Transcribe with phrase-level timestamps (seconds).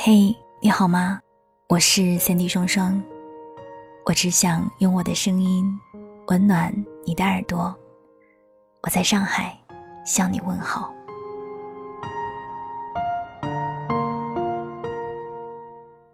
[0.00, 1.18] 嘿，你好吗？
[1.68, 3.02] 我是 Cindy 双双，
[4.06, 5.76] 我只想用我的声音
[6.28, 6.72] 温暖
[7.04, 7.76] 你的耳朵。
[8.82, 9.58] 我在上海
[10.06, 10.94] 向你问好。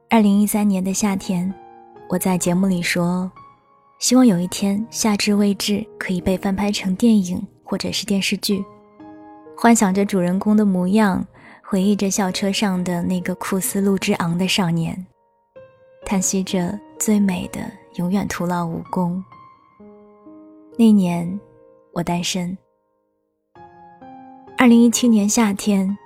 [0.08, 1.52] 二零一三年的夏天，
[2.08, 3.30] 我在节目里说，
[3.98, 8.64] 希望有一天《夏至未至》可以被翻拍成电影或者是电视剧，
[9.54, 11.22] 幻想着主人公的模样。
[11.66, 14.94] 回忆着校车上的那个酷似陆之昂的少年，
[16.04, 17.60] 叹息着最美的
[17.94, 19.24] 永远徒劳无功。
[20.76, 21.40] 那年
[21.92, 22.56] 我单身。
[24.58, 25.88] 二零一七年夏天，《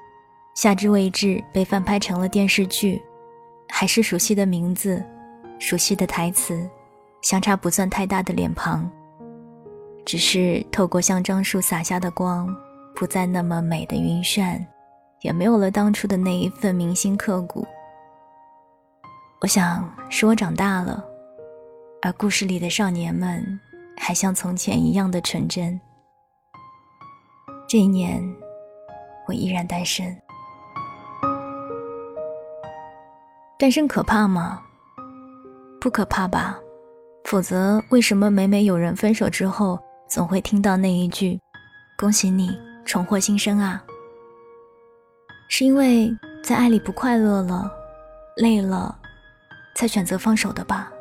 [0.55, 3.03] 夏至未至》被翻拍成了电视剧，
[3.69, 5.05] 还是熟悉的名字，
[5.59, 6.71] 熟悉的台词，
[7.21, 8.89] 相差不算太大的脸庞，
[10.07, 12.49] 只是透过香樟树洒下的光，
[12.95, 14.65] 不再那么美的晕眩。
[15.21, 17.67] 也没有了当初的那一份铭心刻骨。
[19.41, 21.05] 我想是我长大了，
[22.03, 23.61] 而故事里的少年们
[23.97, 25.81] 还像从前一样的纯真。
[27.69, 28.23] 这一年，
[29.27, 30.17] 我依然单身。
[33.59, 34.63] 单身可怕吗？
[35.81, 36.59] 不可怕吧？
[37.25, 41.39] 否则，为什么每每有人分手之后，总会听到那一句
[41.99, 43.85] “恭喜你重获新生啊”？
[45.49, 47.71] 是因为在爱里不快乐了，
[48.37, 48.97] 累了，
[49.75, 50.93] 才选择放手的吧？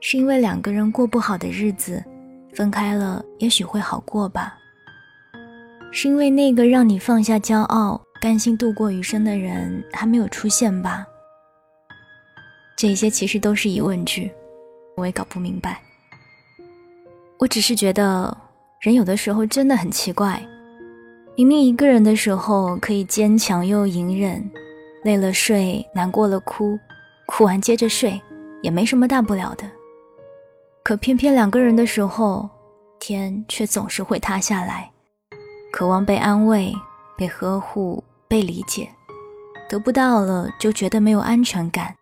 [0.00, 2.02] 是因为两个人过不好的日子，
[2.54, 4.54] 分开了也许会好过吧？
[5.90, 11.06] 是因为那个让你放下骄傲、甘心度过余生的人还没有出现吧？
[12.76, 14.30] 这些其实都是疑问句，
[14.96, 15.80] 我也搞不明白。
[17.38, 18.36] 我只是觉得，
[18.80, 20.42] 人有的时候真的很奇怪。
[21.36, 24.48] 明明一个人的时候可以坚强又隐忍，
[25.02, 26.78] 累了睡，难过了哭，
[27.26, 28.22] 哭完接着睡，
[28.62, 29.68] 也没什么大不了的。
[30.84, 32.48] 可偏偏两个人的时候，
[33.00, 34.88] 天却总是会塌下来，
[35.72, 36.72] 渴望被安慰、
[37.16, 38.88] 被呵护、被理解，
[39.68, 41.92] 得不到了就觉得没有安全感，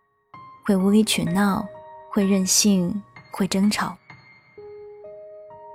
[0.67, 1.67] 会无理取闹，
[2.11, 3.97] 会任性，会争吵。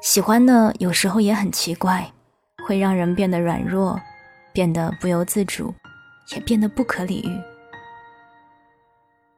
[0.03, 2.11] 喜欢的有时候也很奇怪。
[2.67, 3.97] 会让人变得软弱，
[4.51, 5.73] 变得不由自主，
[6.33, 7.41] 也变得不可理喻。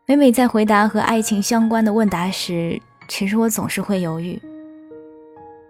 [0.08, 4.42] 每每在回答和爱情相关的问答时，其实我总是会犹豫。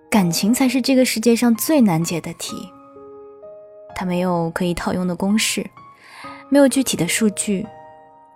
[0.10, 2.72] 感情才是这个世界上最难解的题。
[3.94, 5.70] 它没有可以套用的公式，
[6.48, 7.68] 没有具体的数据，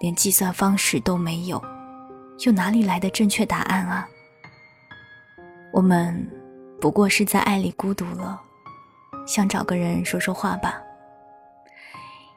[0.02, 1.64] 连计算方式都没有，
[2.46, 4.06] 又哪里来的正确答案啊？
[5.72, 6.30] 我们
[6.82, 8.42] 不过是在爱里孤独了。
[9.26, 10.82] 想找个人说说话吧，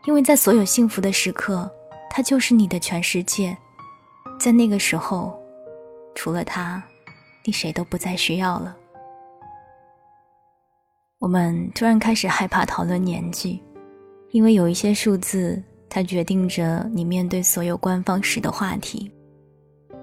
[0.04, 1.70] 因为在所有幸福的时刻，
[2.08, 3.56] 他就是你的全世界。
[4.38, 5.36] 在那个时候，
[6.14, 6.82] 除了他，
[7.44, 8.76] 你谁都不再需要了。
[11.18, 13.62] 我们突然开始害怕讨论年纪，
[14.30, 19.10] 因为有一些数字，它决定着你面对所有官方时的话题。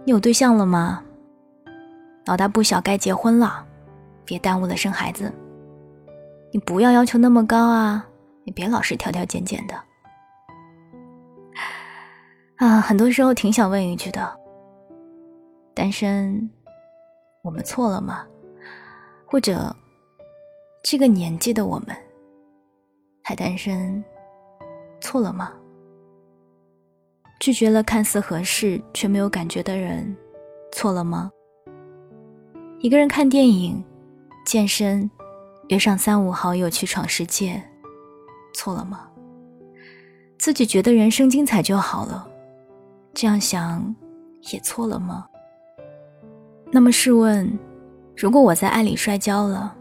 [0.03, 1.03] 你有对象了吗？
[2.25, 3.65] 老大不小，该结婚了，
[4.25, 5.31] 别耽误了生孩子。
[6.53, 8.07] 你不要要求那么高啊！
[8.43, 9.73] 你别老是挑挑拣拣的。
[12.57, 14.39] 啊，很多时候挺想问一句的：
[15.73, 16.47] 单身，
[17.41, 18.23] 我们错了吗？
[19.25, 19.75] 或者，
[20.83, 21.87] 这个年纪的我们
[23.23, 24.03] 还单身，
[25.01, 25.51] 错了吗？
[27.39, 30.15] 拒绝了看似合适却没有感觉的人，
[30.71, 31.31] 错了吗？
[32.77, 33.83] 一个人看电影、
[34.45, 35.09] 健身。
[35.69, 37.61] 约上三五好友去闯世界，
[38.53, 39.07] 错了吗？
[40.37, 42.29] 自己觉得人生精彩就好了，
[43.13, 43.95] 这样想
[44.51, 45.27] 也错了吗？
[46.69, 47.47] 那么试问，
[48.15, 49.75] 如果我在爱里摔跤了，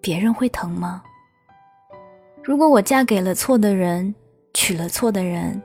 [0.00, 1.02] 别人会疼吗？
[2.42, 4.14] 如果我嫁给了错的人，
[4.54, 5.60] 娶了错的人，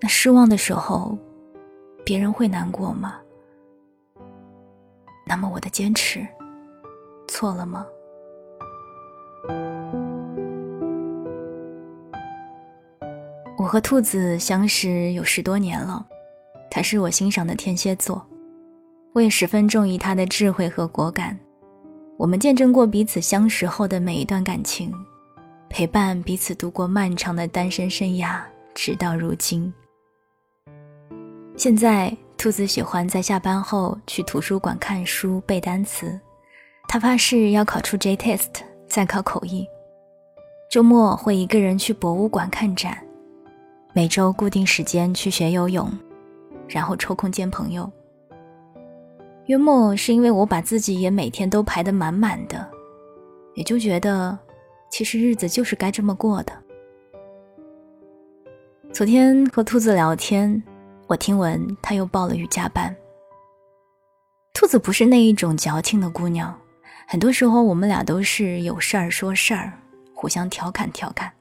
[0.00, 1.18] 那失望的时候，
[2.04, 3.16] 别人会难过吗？
[5.26, 6.26] 那么我的坚持
[7.28, 7.84] 错了吗？
[13.58, 16.06] 我和兔子相识有十多年了，
[16.70, 18.24] 他是我欣赏的天蝎座，
[19.12, 21.36] 我也十分中意他的智慧和果敢。
[22.16, 24.92] 我们见证过彼此相识后的每一段感情，
[25.68, 28.40] 陪伴彼此度过漫长的单身生涯，
[28.74, 29.72] 直到如今。
[31.56, 36.18] 现在，兔子喜欢在下班后去图书馆看书背单词，
[36.86, 39.66] 他发誓要考出 J Test，再考口译。
[40.70, 42.96] 周末会一个人去博物馆看展。
[43.92, 45.90] 每周固定时间去学游泳，
[46.68, 47.90] 然后抽空见朋友。
[49.46, 52.68] 约莫是因为我把自己也每天都排得满满的，
[53.54, 54.38] 也就觉得，
[54.90, 56.52] 其实日子就是该这么过的。
[58.92, 60.62] 昨天和兔子聊天，
[61.06, 62.94] 我听闻他又报了瑜伽班。
[64.52, 66.54] 兔子不是那一种矫情的姑娘，
[67.06, 69.72] 很多时候我们俩都是有事儿说事儿，
[70.12, 71.32] 互相调侃调侃。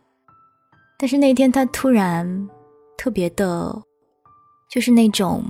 [0.98, 2.50] 但是那天他突然
[2.98, 3.82] 特别的，
[4.70, 5.44] 就是那种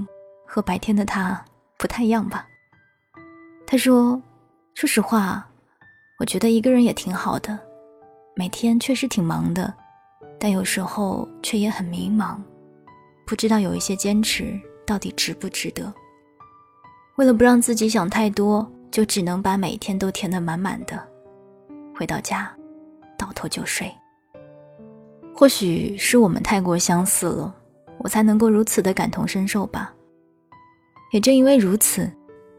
[0.47, 1.43] 和白天的他。
[1.77, 2.47] 不太一样吧？
[3.67, 4.19] 他说
[4.73, 5.45] ：“说实话，
[6.17, 7.59] 我觉得一个人也挺好的。
[8.33, 9.71] 每天确实挺忙的，
[10.39, 12.37] 但有时候却也很迷茫，
[13.27, 14.57] 不知道有一些坚持
[14.87, 15.93] 到底值不值得。
[17.17, 21.01] 为了不让自己想太多，就只能把每天都填得满满的。
[21.95, 22.51] 回到家，
[23.17, 23.91] 倒头就睡。
[25.33, 27.55] 或许是我们太过相似了，
[27.99, 29.93] 我才能够如此的感同身受吧。”
[31.13, 32.11] 也正因为如此，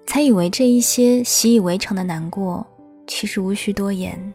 [0.06, 2.66] 才以为这一些习以为常的难过，
[3.06, 4.32] 其实无需多言。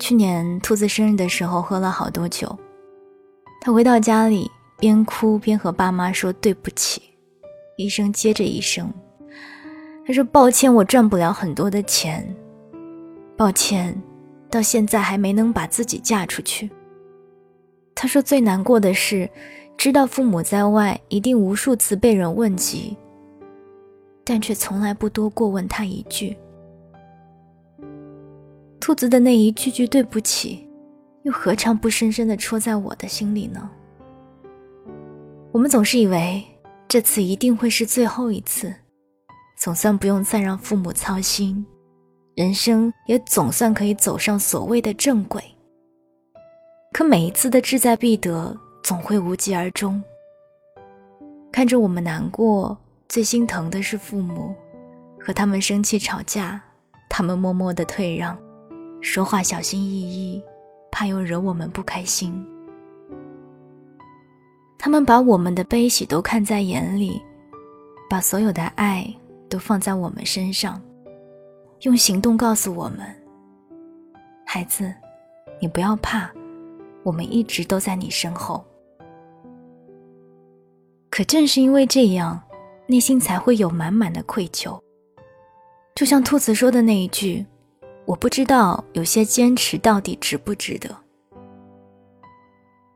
[0.00, 2.58] 去年兔子生日的时候，喝了好多酒。
[3.60, 7.00] 他回到家里，边哭边和爸妈说对不起，
[7.76, 8.92] 一声接着一声。
[10.06, 12.26] 他说：“抱歉，我赚不了很多的钱。
[13.36, 14.00] 抱歉，
[14.50, 16.70] 到现在还没能把自己嫁出去。”
[17.94, 19.28] 他说：“最难过的是。”
[19.78, 22.94] 知道父母在外一定无数次被人问及，
[24.22, 26.36] 但却从来不多过问他一句。
[28.78, 30.68] 兔子的那一句句对不起，
[31.22, 33.68] 又何尝不深深的戳在我的心里呢？
[35.50, 36.44] 我们总是以为
[36.92, 38.70] 这次一定会是最后一次，
[39.56, 41.64] 总算不用再让父母操心，
[42.34, 45.42] 人生也总算可以走上所谓的正轨。
[46.92, 48.54] 可每一次的志在必得。
[48.82, 50.02] 总会无疾而终。
[51.50, 52.76] 看着我们难过，
[53.08, 54.54] 最心疼的是父母，
[55.18, 56.60] 和他们生气吵架，
[57.08, 58.36] 他们默默的退让，
[59.00, 60.42] 说话小心翼翼，
[60.90, 62.46] 怕又惹我们不开心。
[64.84, 67.22] 他们把我们的悲喜都看在眼里，
[68.10, 69.06] 把所有的爱
[69.48, 70.82] 都放在我们身上，
[71.82, 73.06] 用行动告诉我们：
[74.44, 74.92] 孩子，
[75.60, 76.28] 你不要怕，
[77.04, 78.64] 我们一直都在你身后。
[81.08, 82.42] 可正是因为这样，
[82.88, 84.76] 内心才会有满满的愧疚。
[85.94, 87.46] 就像兔子说的那一句
[88.04, 90.92] ：“我不知道有些坚持到底值不值得。”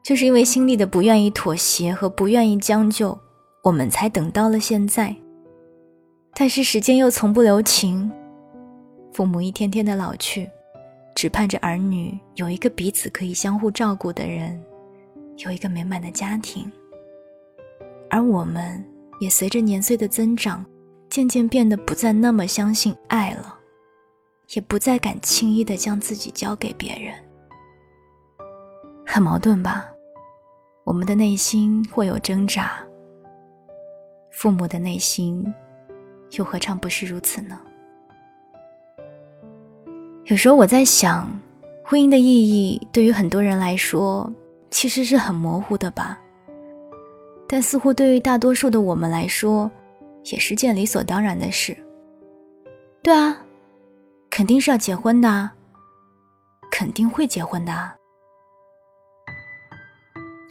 [0.07, 3.19] 就是因为心里的不愿意妥协和不愿意将就，
[3.65, 5.13] 我们才等到了现在。
[6.33, 8.09] 但是时间又从不留情，
[9.13, 10.49] 父母一天天的老去，
[11.13, 14.63] 只盼着儿女有一个彼此可以相互照顾的人，
[15.39, 16.71] 有一个美满的家庭。
[18.09, 18.81] 而我们
[19.19, 20.65] 也随着年岁的增长，
[21.11, 23.59] 渐渐变得不再那么相信爱了，
[24.55, 27.13] 也不再敢轻易的将自己交给别人。
[29.05, 29.85] 很矛盾吧？
[30.87, 32.79] 我们的内心会有挣扎，
[34.31, 35.45] 父母的内心
[36.39, 37.61] 又何尝不是如此呢？
[40.27, 41.29] 有时候我在想，
[41.85, 44.33] 婚姻的意义对于很多人来说，
[44.71, 46.17] 其实是很模糊的吧。
[47.49, 49.69] 但似乎对于大多数的我们来说，
[50.27, 51.77] 也是件理所当然的事。
[53.03, 53.37] 对啊，
[54.31, 55.51] 肯定是要结婚的，
[56.71, 57.93] 肯定会结婚的。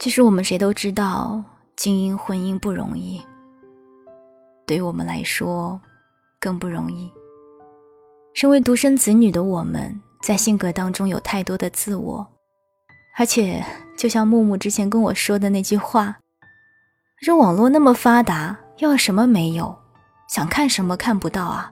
[0.06, 1.42] 其实我们谁都知道，
[1.74, 3.20] 经营婚姻不容易。
[4.64, 5.80] 对于我们来说，
[6.38, 7.10] 更不容易。
[8.32, 12.24] 身为独生子女的我们，在性格当中有太多的自我，
[13.16, 13.66] 而且
[13.98, 16.18] 就像木木之前跟我说的那句话。
[17.20, 19.76] 这网络那么发达，要什么没有？
[20.28, 21.68] 想看什么看不到啊？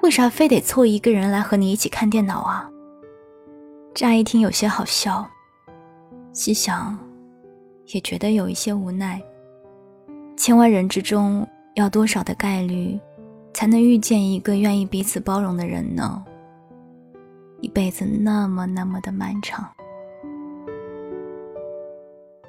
[0.00, 2.66] 为啥非得凑一个人来和你一起看电脑啊？
[3.94, 5.28] 乍一听有些好笑，
[6.32, 6.98] 细想，
[7.88, 9.22] 也觉得有一些无奈。
[10.36, 12.98] 千万人之中，要多少的概率，
[13.52, 16.24] 才能遇见一个愿意彼此包容的人呢？
[17.60, 19.68] 一辈子那么那么的漫长，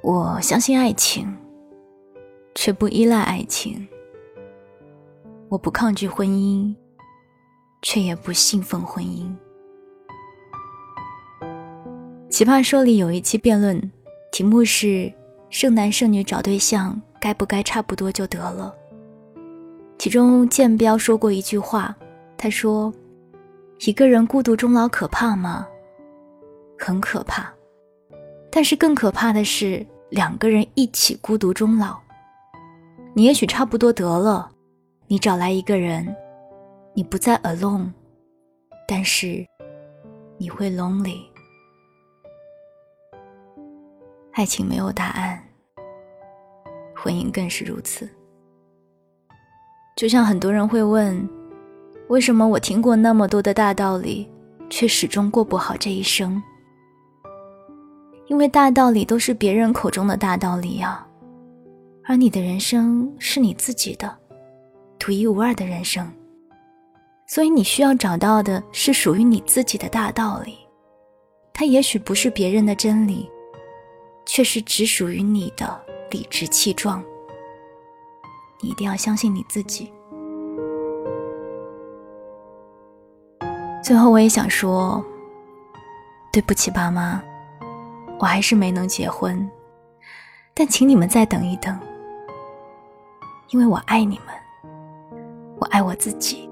[0.01, 1.35] 我相信爱情。
[2.57, 3.85] 却不依赖爱情，
[5.49, 6.73] 我不抗拒婚姻，
[7.81, 9.29] 却也不信奉婚姻。
[12.29, 13.91] 奇葩说里有一期辩论，
[14.31, 15.11] 题目是
[15.57, 18.75] “剩男剩女找对象该不该差不多就得了”。
[19.97, 21.95] 其中建彪说过一句话，
[22.35, 22.93] 他说
[23.87, 25.65] ：“一个人孤独终老可怕吗？
[26.77, 27.49] 很可怕，
[28.51, 31.97] 但是更可怕的是两个人一起孤独终老。
[33.13, 34.51] 你也许差不多得了，
[35.07, 36.13] 你找来一个人，
[36.93, 37.89] 你不再 alone，
[38.85, 39.45] 但是
[40.37, 41.21] 你会 lonely。
[44.33, 45.41] 爱情没有答案，
[47.05, 48.09] 婚姻更是如此。
[49.95, 51.29] 就像很多人会问，
[52.07, 54.27] 为什么我听过那么多的大道理，
[54.71, 56.41] 却始终过不好这一生？
[58.25, 61.05] 因为大道理都是别人口中的大道理呀，
[62.05, 64.17] 而你的人生是你自己的，
[64.97, 66.11] 独一无二的人生，
[67.27, 70.57] 所以你需要找到的是属于你自己的大道理。
[71.53, 73.29] 它也许不是别人的真理，
[74.25, 77.03] 却是只属于你的理直气壮。
[78.61, 79.91] 你一定要相信你自己。
[83.83, 85.03] 最后，我也想说，
[86.33, 87.21] 对不起，爸妈。
[88.17, 89.47] 我还是没能结婚，
[90.53, 91.77] 但请你们再等一等，
[93.49, 94.27] 因为我爱你们，
[95.59, 96.49] 我爱我自己，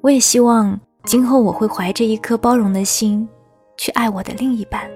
[0.00, 3.26] 我也希望今后我会怀着一颗包容的心
[3.76, 4.90] 去爱我的另一半。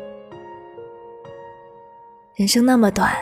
[2.34, 3.14] 人生那么短，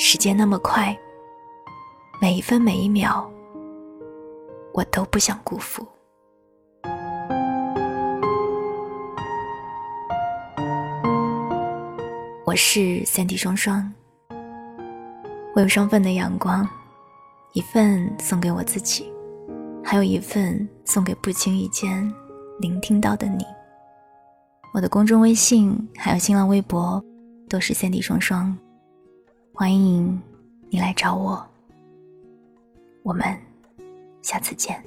[0.00, 0.96] 时间那么快，
[2.22, 3.28] 每一分每一秒，
[4.72, 5.84] 我都不想辜负。
[12.46, 13.92] 我是三 D 双双，
[15.56, 16.66] 我有双份的阳光，
[17.52, 19.12] 一份送给我自己，
[19.82, 22.08] 还有一份送给不经意间
[22.60, 23.44] 聆听到的你。
[24.72, 27.04] 我的公众微信还有新浪微博
[27.48, 28.56] 都是三 D 双双，
[29.58, 30.22] 欢迎
[30.70, 31.44] 你来找我，
[33.02, 33.36] 我们
[34.22, 34.80] 下次见。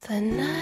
[0.00, 0.53] The night